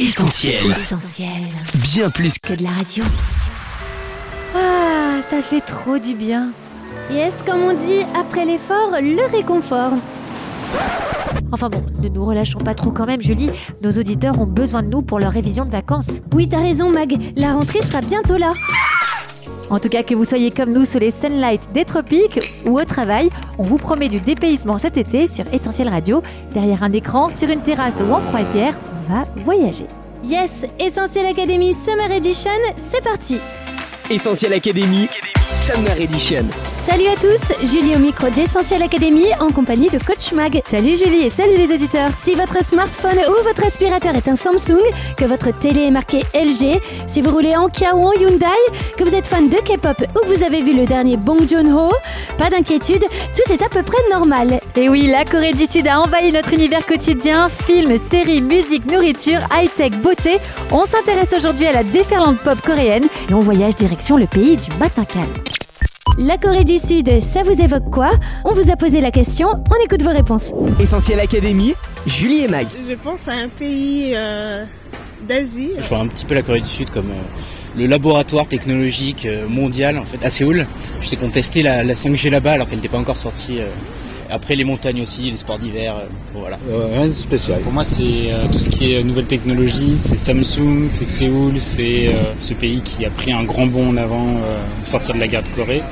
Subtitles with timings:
[0.00, 0.70] Essentiel.
[0.70, 1.28] Essentiel.
[1.74, 3.04] Bien plus que Que de la radio.
[4.56, 6.52] Ah, ça fait trop du bien.
[7.12, 9.92] Yes, comme on dit, après l'effort, le réconfort.
[11.52, 13.50] Enfin bon, ne nous relâchons pas trop quand même, Julie.
[13.82, 16.22] Nos auditeurs ont besoin de nous pour leur révision de vacances.
[16.32, 17.18] Oui, t'as raison, Mag.
[17.36, 18.54] La rentrée sera bientôt là.
[19.70, 22.84] En tout cas, que vous soyez comme nous sous les sunlights des tropiques ou au
[22.84, 26.22] travail, on vous promet du dépaysement cet été sur Essentiel Radio,
[26.52, 28.74] derrière un écran, sur une terrasse ou en croisière,
[29.08, 29.86] on va voyager.
[30.24, 32.50] Yes, Essentiel Academy Summer Edition,
[32.90, 33.38] c'est parti
[34.10, 35.08] Essentiel Academy,
[35.52, 36.44] Summer Edition.
[36.86, 40.62] Salut à tous, Julie au micro d'Essentiel Academy en compagnie de Coach Mag.
[40.66, 42.08] Salut Julie et salut les auditeurs.
[42.16, 44.80] Si votre smartphone ou votre aspirateur est un Samsung,
[45.14, 48.46] que votre télé est marquée LG, si vous roulez en Kia ou en Hyundai,
[48.96, 51.92] que vous êtes fan de K-pop ou que vous avez vu le dernier Bong Joon-ho,
[52.38, 53.04] pas d'inquiétude,
[53.34, 54.60] tout est à peu près normal.
[54.74, 59.40] Et oui, la Corée du Sud a envahi notre univers quotidien, films, séries, musique, nourriture,
[59.52, 60.38] high-tech, beauté.
[60.72, 64.72] On s'intéresse aujourd'hui à la déferlante pop coréenne et on voyage direction le pays du
[64.78, 65.28] matin calme.
[66.18, 68.10] La Corée du Sud, ça vous évoque quoi
[68.44, 70.52] On vous a posé la question, on écoute vos réponses.
[70.78, 71.74] Essentiel Academy,
[72.06, 72.66] Julie et Mag.
[72.88, 74.64] Je pense à un pays euh,
[75.28, 75.70] d'Asie.
[75.78, 79.48] Je vois un petit peu la Corée du Sud comme euh, le laboratoire technologique euh,
[79.48, 80.66] mondial en fait à Séoul.
[81.00, 83.58] Je sais qu'on testait la, la 5G là-bas alors qu'elle n'était pas encore sortie.
[83.58, 83.66] euh.
[84.32, 86.56] Après les montagnes aussi, les sports d'hiver, euh, voilà.
[86.94, 87.58] rien de spécial.
[87.62, 92.06] Pour moi c'est euh, tout ce qui est nouvelle technologie, c'est Samsung, c'est Séoul, c'est
[92.08, 95.20] euh, ce pays qui a pris un grand bond en avant euh, au sortir de
[95.20, 95.82] la guerre de Corée.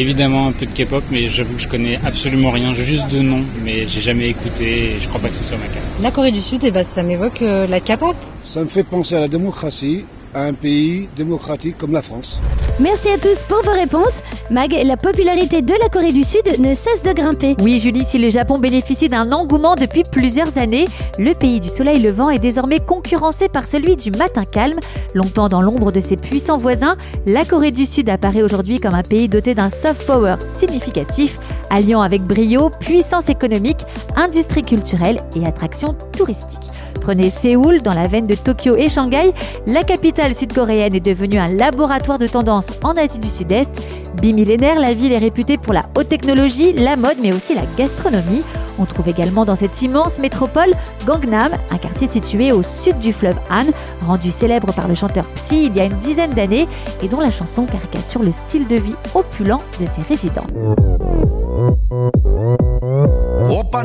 [0.00, 3.44] Évidemment un peu de K-pop, mais j'avoue que je connais absolument rien, juste de nom,
[3.62, 5.84] mais j'ai jamais écouté et je crois pas que ce soit ma carte.
[6.00, 8.16] La Corée du Sud, eh ben, ça m'évoque euh, la K-pop.
[8.42, 12.40] Ça me fait penser à la démocratie, à un pays démocratique comme la France.
[12.78, 14.22] Merci à tous pour vos réponses.
[14.50, 17.56] Mag, la popularité de la Corée du Sud ne cesse de grimper.
[17.60, 20.86] Oui, Julie, si le Japon bénéficie d'un engouement depuis plusieurs années,
[21.18, 24.80] le pays du soleil levant est désormais concurrencé par celui du matin calme.
[25.14, 29.02] Longtemps dans l'ombre de ses puissants voisins, la Corée du Sud apparaît aujourd'hui comme un
[29.02, 31.38] pays doté d'un soft power significatif,
[31.70, 33.80] alliant avec brio puissance économique,
[34.16, 36.70] industrie culturelle et attractions touristiques.
[37.00, 39.32] Prenez Séoul dans la veine de Tokyo et Shanghai.
[39.66, 43.82] La capitale sud-coréenne est devenue un laboratoire de tendance en Asie du Sud-Est.
[44.20, 48.42] Bimillénaire, la ville est réputée pour la haute technologie, la mode, mais aussi la gastronomie.
[48.78, 50.72] On trouve également dans cette immense métropole
[51.06, 53.66] Gangnam, un quartier situé au sud du fleuve Han,
[54.06, 56.66] rendu célèbre par le chanteur Psy il y a une dizaine d'années
[57.02, 60.46] et dont la chanson caricature le style de vie opulent de ses résidents.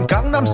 [0.07, 0.45] Gangnam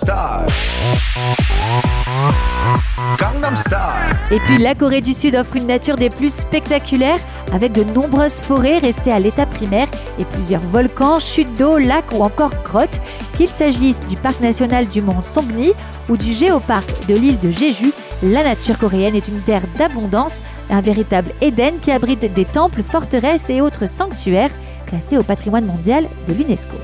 [4.32, 7.20] et puis la Corée du Sud offre une nature des plus spectaculaires
[7.52, 9.88] avec de nombreuses forêts restées à l'état primaire
[10.20, 13.02] et plusieurs volcans, chutes d'eau, lacs ou encore grottes.
[13.36, 15.72] Qu'il s'agisse du parc national du mont Songni
[16.10, 17.92] ou du géoparc de l'île de Jeju,
[18.24, 23.50] la nature coréenne est une terre d'abondance, un véritable Éden qui abrite des temples, forteresses
[23.50, 24.52] et autres sanctuaires
[24.86, 26.76] classés au patrimoine mondial de l'UNESCO.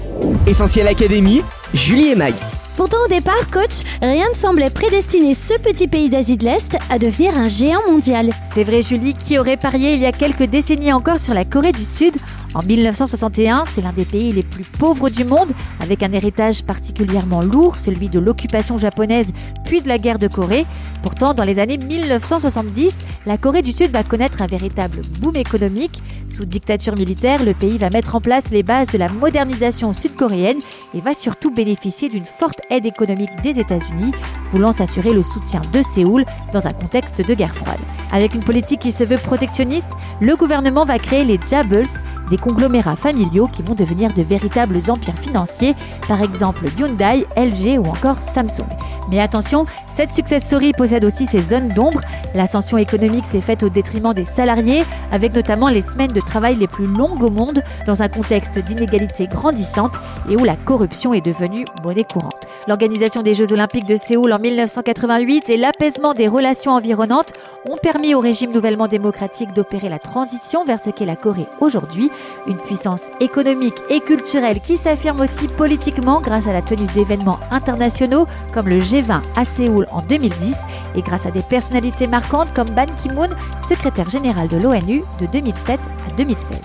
[0.48, 2.34] Essentiel Academy, Julie et Mag.
[2.78, 7.00] Pourtant, au départ, coach, rien ne semblait prédestiner ce petit pays d'Asie de l'Est à
[7.00, 8.30] devenir un géant mondial.
[8.58, 11.74] C'est vrai, Julie, qui aurait parié il y a quelques décennies encore sur la Corée
[11.74, 12.16] du Sud
[12.56, 17.42] En 1961, c'est l'un des pays les plus pauvres du monde, avec un héritage particulièrement
[17.42, 19.32] lourd, celui de l'occupation japonaise
[19.64, 20.66] puis de la guerre de Corée.
[21.04, 22.98] Pourtant, dans les années 1970,
[23.28, 26.02] la Corée du Sud va connaître un véritable boom économique.
[26.28, 30.62] Sous dictature militaire, le pays va mettre en place les bases de la modernisation sud-coréenne
[30.96, 34.14] et va surtout bénéficier d'une forte aide économique des États-Unis,
[34.52, 37.80] voulant s'assurer le soutien de Séoul dans un contexte de guerre froide.
[38.12, 39.92] Avec une politique qui se veut protectionniste,
[40.22, 41.86] le gouvernement va créer les Jables,
[42.30, 45.76] des conglomérats familiaux qui vont devenir de véritables empires financiers,
[46.08, 48.68] par exemple Hyundai, LG ou encore Samsung.
[49.10, 52.02] Mais attention, cette success story possède aussi ses zones d'ombre.
[52.36, 56.68] L'ascension économique s'est faite au détriment des salariés, avec notamment les semaines de travail les
[56.68, 61.66] plus longues au monde, dans un contexte d'inégalité grandissante et où la corruption est devenue
[61.84, 62.37] monnaie courante.
[62.68, 67.32] L'organisation des Jeux Olympiques de Séoul en 1988 et l'apaisement des relations environnantes
[67.70, 72.12] ont permis au régime nouvellement démocratique d'opérer la transition vers ce qu'est la Corée aujourd'hui,
[72.46, 78.28] une puissance économique et culturelle qui s'affirme aussi politiquement grâce à la tenue d'événements internationaux
[78.54, 80.58] comme le G20 à Séoul en 2010
[80.96, 85.80] et grâce à des personnalités marquantes comme Ban Ki-moon, secrétaire général de l'ONU de 2007
[85.80, 86.58] à 2016.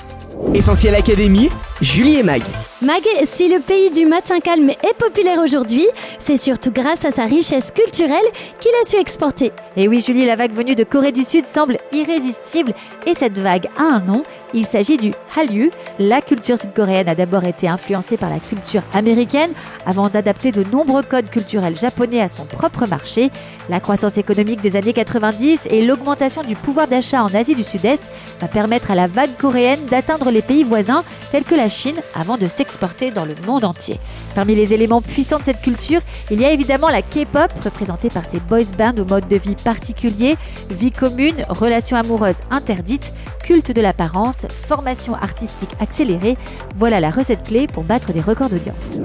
[0.55, 1.49] Essentiel Académie,
[1.83, 2.43] Julie et Mag.
[2.81, 5.85] Mag, si le pays du matin calme est populaire aujourd'hui,
[6.21, 8.25] c'est surtout grâce à sa richesse culturelle
[8.61, 9.51] qu'il a su exporter.
[9.77, 12.73] Et oui, Julie, la vague venue de Corée du Sud semble irrésistible
[13.05, 14.23] et cette vague a un nom.
[14.55, 15.71] Il s'agit du Hallyu.
[15.99, 19.51] La culture sud-coréenne a d'abord été influencée par la culture américaine
[19.85, 23.31] avant d'adapter de nombreux codes culturels japonais à son propre marché.
[23.69, 28.03] La croissance économique des années 90 et l'augmentation du pouvoir d'achat en Asie du Sud-Est
[28.41, 32.37] va permettre à la vague coréenne d'atteindre les pays voisins tels que la Chine avant
[32.37, 33.99] de s'exporter dans le monde entier.
[34.35, 38.27] Parmi les éléments puissants de cette culture, il y a évidemment la K-pop, représentée par
[38.27, 40.37] ses boys bands au mode de vie particulier,
[40.71, 46.37] vie commune, relations amoureuses interdites, culte de l'apparence, formation artistique accélérée.
[46.77, 48.99] Voilà la recette clé pour battre des records d'audience.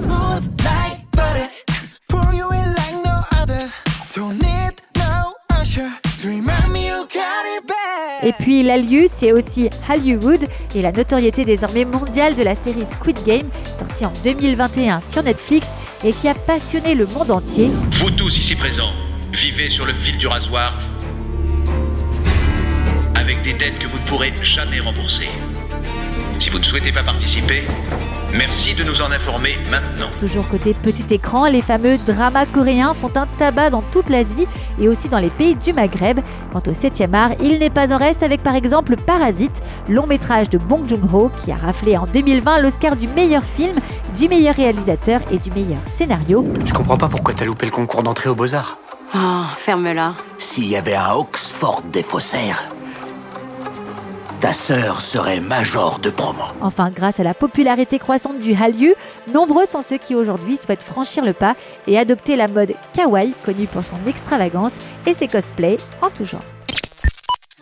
[8.24, 10.44] Et puis l'Aliu, c'est aussi Hollywood
[10.74, 15.68] et la notoriété désormais mondiale de la série Squid Game, sortie en 2021 sur Netflix
[16.04, 17.70] et qui a passionné le monde entier.
[17.92, 18.92] Vous tous ici présents,
[19.32, 20.78] vivez sur le fil du rasoir
[23.14, 25.28] avec des dettes que vous ne pourrez jamais rembourser.
[26.40, 27.64] Si vous ne souhaitez pas participer,
[28.32, 30.08] merci de nous en informer maintenant.
[30.20, 34.46] Toujours côté petit écran, les fameux dramas coréens font un tabac dans toute l'Asie
[34.80, 36.20] et aussi dans les pays du Maghreb.
[36.52, 40.48] Quant au 7e art, il n'est pas en reste avec par exemple Parasite, long métrage
[40.48, 43.80] de Bong Joon-ho qui a raflé en 2020 l'Oscar du meilleur film,
[44.16, 46.44] du meilleur réalisateur et du meilleur scénario.
[46.64, 48.78] Je comprends pas pourquoi t'as loupé le concours d'entrée aux Beaux-Arts.
[49.12, 50.14] Oh, ferme-la.
[50.38, 52.62] S'il y avait un Oxford des faussaires,
[54.40, 56.42] ta sœur serait major de promo.
[56.60, 58.94] Enfin, grâce à la popularité croissante du Hallyu,
[59.32, 61.56] nombreux sont ceux qui aujourd'hui souhaitent franchir le pas
[61.86, 66.44] et adopter la mode kawaii, connue pour son extravagance et ses cosplays en tout genre.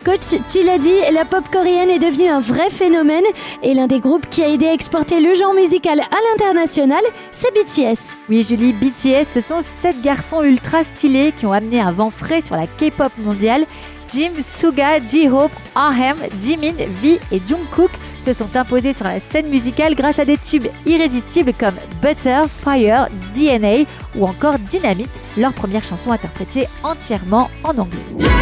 [0.06, 3.24] Coach, tu l'as dit, la pop coréenne est devenue un vrai phénomène
[3.64, 7.52] et l'un des groupes qui a aidé à exporter le genre musical à l'international, c'est
[7.52, 8.14] BTS.
[8.28, 12.40] Oui, Julie, BTS, ce sont sept garçons ultra stylés qui ont amené un vent frais
[12.40, 13.64] sur la K-pop mondiale.
[14.08, 19.96] Jim, Suga, J-Hope, Ahem, Jimin, V et Jungkook se sont imposés sur la scène musicale
[19.96, 26.12] grâce à des tubes irrésistibles comme Butter, Fire, DNA ou encore Dynamite, leur première chanson
[26.12, 28.35] interprétée entièrement en anglais.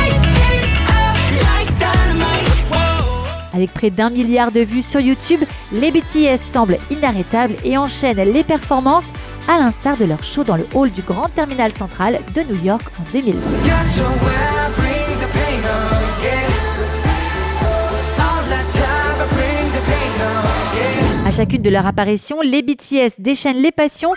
[3.55, 5.41] Avec près d'un milliard de vues sur YouTube,
[5.73, 9.13] les BTS semblent inarrêtables et enchaînent les performances
[9.47, 12.83] à l'instar de leur show dans le hall du Grand Terminal Central de New York
[13.01, 13.41] en 2020.
[21.27, 24.13] À chacune de leurs apparitions, les BTS déchaînent les passions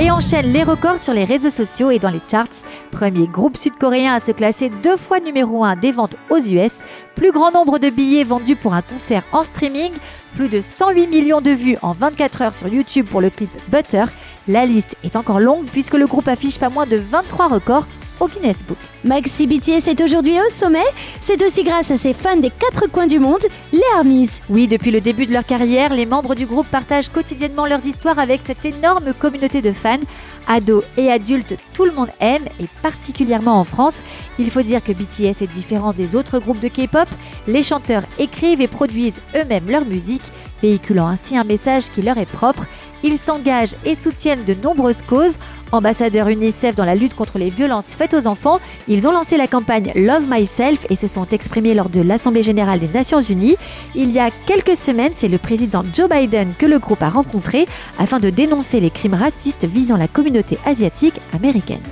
[0.00, 2.64] et enchaîne les records sur les réseaux sociaux et dans les charts.
[2.90, 6.80] Premier groupe sud-coréen à se classer deux fois numéro 1 des ventes aux US,
[7.14, 9.92] plus grand nombre de billets vendus pour un concert en streaming,
[10.34, 14.06] plus de 108 millions de vues en 24 heures sur YouTube pour le clip Butter.
[14.48, 17.86] La liste est encore longue puisque le groupe affiche pas moins de 23 records
[18.20, 18.78] au Guinness Book.
[19.04, 20.84] Maxi BTS est aujourd'hui au sommet.
[21.20, 24.40] C'est aussi grâce à ses fans des quatre coins du monde, les ARMYs.
[24.48, 28.18] Oui, depuis le début de leur carrière, les membres du groupe partagent quotidiennement leurs histoires
[28.18, 29.98] avec cette énorme communauté de fans.
[30.46, 34.02] Ados et adultes, tout le monde aime, et particulièrement en France.
[34.38, 37.08] Il faut dire que BTS est différent des autres groupes de K-pop.
[37.46, 40.32] Les chanteurs écrivent et produisent eux-mêmes leur musique,
[40.62, 42.66] véhiculant ainsi un message qui leur est propre.
[43.02, 45.38] Ils s'engagent et soutiennent de nombreuses causes.
[45.72, 49.46] Ambassadeurs UNICEF dans la lutte contre les violences faites aux enfants, ils ont lancé la
[49.46, 53.56] campagne Love Myself et se sont exprimés lors de l'Assemblée générale des Nations Unies.
[53.94, 57.66] Il y a quelques semaines, c'est le président Joe Biden que le groupe a rencontré
[57.98, 61.82] afin de dénoncer les crimes racistes visant la communauté asiatique américaine.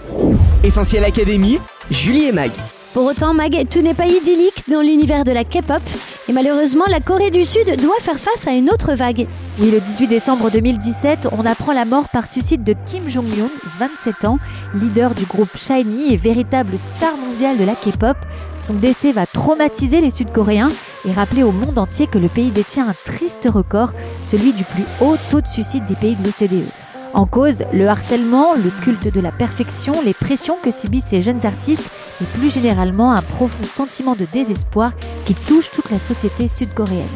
[0.65, 1.59] Essentiel Académie,
[1.91, 2.51] Julie et Mag.
[2.95, 3.35] Pour autant,
[3.71, 5.83] tout n'est pas idyllique dans l'univers de la K-pop.
[6.29, 9.27] Et malheureusement, la Corée du Sud doit faire face à une autre vague.
[9.59, 14.25] Oui, le 18 décembre 2017, on apprend la mort par suicide de Kim Jong-un, 27
[14.25, 14.39] ans,
[14.75, 18.17] leader du groupe SHINee et véritable star mondiale de la K-pop.
[18.59, 20.73] Son décès va traumatiser les Sud-Coréens
[21.07, 23.93] et rappeler au monde entier que le pays détient un triste record,
[24.23, 26.67] celui du plus haut taux de suicide des pays de l'OCDE.
[27.15, 31.45] En cause, le harcèlement, le culte de la perfection, les pressions que subissent ces jeunes
[31.47, 31.89] artistes
[32.21, 34.93] et plus généralement un profond sentiment de désespoir
[35.27, 37.07] qui touche toute la société sud-coréenne.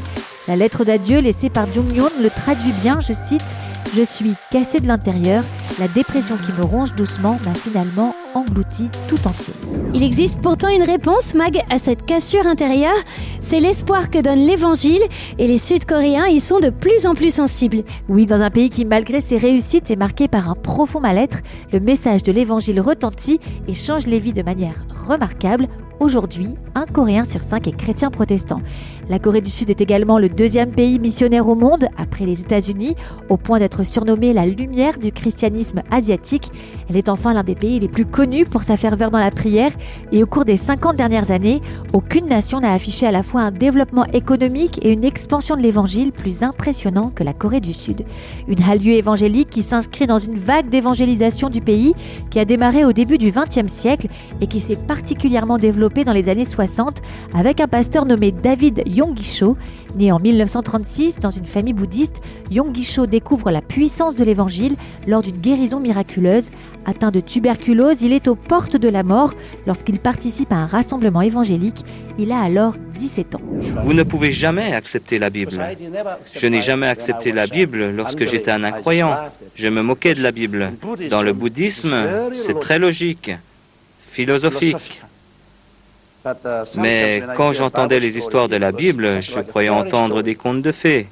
[0.49, 3.57] La lettre d'adieu laissée par Jung-yoon le traduit bien, je cite
[3.95, 5.45] Je suis cassé de l'intérieur,
[5.79, 9.55] la dépression qui me ronge doucement m'a finalement englouti tout entier.
[9.95, 12.97] Il existe pourtant une réponse, Mag, à cette cassure intérieure.
[13.41, 15.03] C'est l'espoir que donne l'évangile
[15.39, 17.83] et les Sud-Coréens y sont de plus en plus sensibles.
[18.09, 21.41] Oui, dans un pays qui, malgré ses réussites, est marqué par un profond mal-être,
[21.73, 25.69] le message de l'évangile retentit et change les vies de manière remarquable
[26.03, 28.59] aujourd'hui, un Coréen sur cinq est chrétien protestant.
[29.09, 32.97] La Corée du Sud est également le deuxième pays missionnaire au monde, après les États-Unis,
[33.29, 36.51] au point d'être surnommée la lumière du christianisme asiatique.
[36.89, 39.73] Elle est enfin l'un des pays les plus connus pour sa ferveur dans la prière,
[40.11, 43.51] et au cours des 50 dernières années, aucune nation n'a affiché à la fois un
[43.51, 48.03] développement économique et une expansion de l'évangile plus impressionnant que la Corée du Sud.
[48.49, 51.95] Une halle évangélique qui s'inscrit dans une vague d'évangélisation du pays
[52.31, 54.09] qui a démarré au début du XXe siècle
[54.41, 57.03] et qui s'est particulièrement développée dans les années 60
[57.35, 59.57] avec un pasteur nommé David Yonggi-cho.
[59.95, 65.37] Né en 1936 dans une famille bouddhiste, Yonggi-cho découvre la puissance de l'évangile lors d'une
[65.37, 66.51] guérison miraculeuse.
[66.87, 69.35] Atteint de tuberculose, il est aux portes de la mort
[69.67, 71.85] lorsqu'il participe à un rassemblement évangélique.
[72.19, 73.43] Il a alors 17 ans.
[73.85, 75.61] Vous ne pouvez jamais accepter la Bible.
[76.35, 79.15] Je n'ai jamais accepté la Bible lorsque j'étais un incroyant.
[79.55, 80.73] Je me moquais de la Bible.
[81.11, 81.95] Dans le bouddhisme,
[82.35, 83.31] c'est très logique,
[84.11, 85.03] philosophique.
[86.79, 91.09] Mais quand j'entendais les histoires de la Bible, je croyais entendre des contes de fées.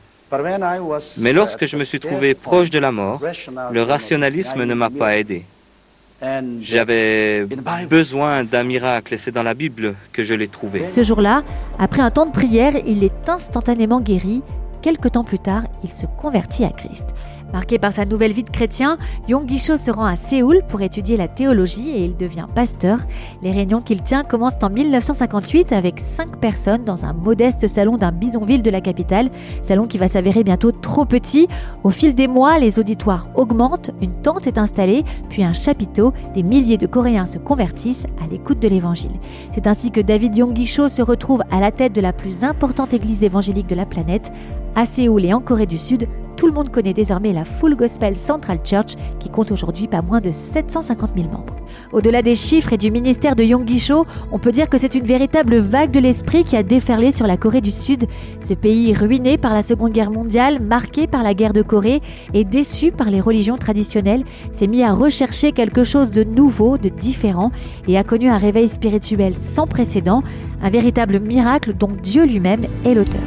[1.18, 3.20] Mais lorsque je me suis trouvé proche de la mort,
[3.72, 5.44] le rationalisme ne m'a pas aidé.
[6.60, 7.46] J'avais
[7.88, 10.84] besoin d'un miracle et c'est dans la Bible que je l'ai trouvé.
[10.84, 11.42] Ce jour-là,
[11.78, 14.42] après un temps de prière, il est instantanément guéri.
[14.82, 17.14] Quelque temps plus tard, il se convertit à Christ.
[17.52, 18.96] Marqué par sa nouvelle vie de chrétien,
[19.28, 23.00] Yong Cho se rend à Séoul pour étudier la théologie et il devient pasteur.
[23.42, 28.12] Les réunions qu'il tient commencent en 1958 avec cinq personnes dans un modeste salon d'un
[28.12, 29.30] bidonville de la capitale,
[29.62, 31.48] salon qui va s'avérer bientôt trop petit.
[31.82, 36.12] Au fil des mois, les auditoires augmentent, une tente est installée, puis un chapiteau.
[36.34, 39.18] Des milliers de Coréens se convertissent à l'écoute de l'évangile.
[39.52, 42.94] C'est ainsi que David Yong Cho se retrouve à la tête de la plus importante
[42.94, 44.30] église évangélique de la planète.
[44.76, 48.16] À Séoul et en Corée du Sud, tout le monde connaît désormais la Full Gospel
[48.16, 51.56] Central Church qui compte aujourd'hui pas moins de 750 000 membres.
[51.92, 55.04] Au-delà des chiffres et du ministère de Yonggi Cho, on peut dire que c'est une
[55.04, 58.06] véritable vague de l'esprit qui a déferlé sur la Corée du Sud.
[58.40, 62.00] Ce pays ruiné par la Seconde Guerre mondiale, marqué par la guerre de Corée
[62.32, 66.88] et déçu par les religions traditionnelles, s'est mis à rechercher quelque chose de nouveau, de
[66.88, 67.50] différent
[67.86, 70.22] et a connu un réveil spirituel sans précédent,
[70.62, 73.20] un véritable miracle dont Dieu lui-même est l'auteur.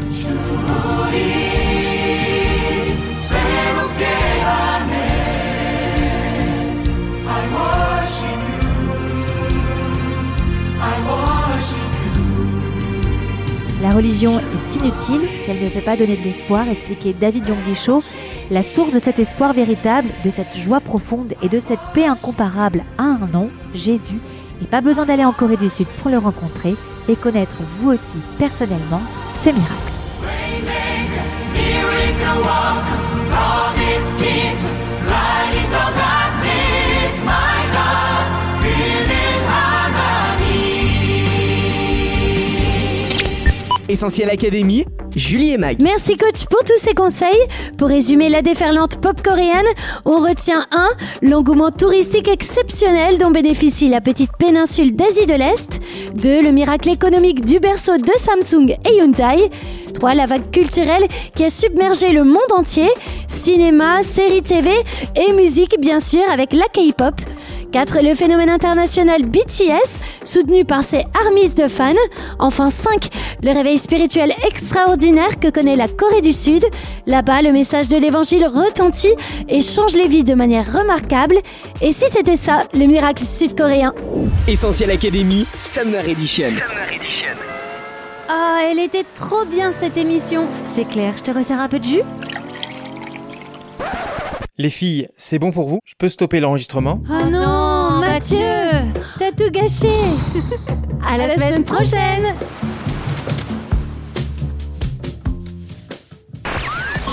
[13.83, 17.77] La religion est inutile si elle ne fait pas donner de l'espoir, expliquait David Yonggi
[18.49, 22.85] La source de cet espoir véritable, de cette joie profonde et de cette paix incomparable
[22.97, 24.21] a un nom, Jésus,
[24.61, 26.75] et pas besoin d'aller en Corée du Sud pour le rencontrer
[27.09, 29.01] et connaître vous aussi personnellement
[29.33, 29.93] ce miracle.
[43.93, 44.85] Essentiel Académie,
[45.15, 45.79] Julie et Mag.
[45.79, 47.29] Merci coach pour tous ces conseils.
[47.77, 49.67] Pour résumer la déferlante pop coréenne,
[50.03, 50.89] on retient 1.
[51.21, 55.79] L'engouement touristique exceptionnel dont bénéficie la petite péninsule d'Asie de l'Est.
[56.15, 56.41] 2.
[56.41, 59.51] Le miracle économique du berceau de Samsung et Hyundai.
[59.93, 60.15] 3.
[60.15, 62.89] La vague culturelle qui a submergé le monde entier.
[63.27, 64.71] Cinéma, séries TV
[65.15, 67.13] et musique bien sûr avec la K-pop.
[67.73, 68.03] 4.
[68.03, 71.91] Le phénomène international BTS, soutenu par ses armies de fans.
[72.37, 73.09] Enfin 5.
[73.41, 76.63] Le réveil spirituel extraordinaire que connaît la Corée du Sud.
[77.07, 79.15] Là-bas, le message de l'évangile retentit
[79.49, 81.39] et change les vies de manière remarquable.
[81.81, 83.93] Et si c'était ça, le miracle sud-coréen?
[84.47, 86.51] Essentiel Académie, Summer Edition.
[88.29, 90.45] Ah, elle était trop bien cette émission.
[90.69, 92.03] C'est clair, je te resserre un peu de jus?
[94.59, 95.79] Les filles, c'est bon pour vous?
[95.83, 97.01] Je peux stopper l'enregistrement?
[97.09, 97.62] Oh non,
[98.13, 99.87] Mathieu T'as tout gâché
[101.09, 102.35] À la, semaine, prochaine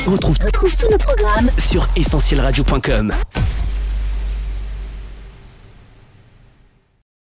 [0.06, 3.14] On retrouve tous nos programmes sur essentielradio.com.